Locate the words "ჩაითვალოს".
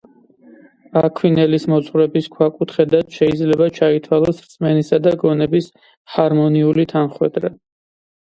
3.77-4.39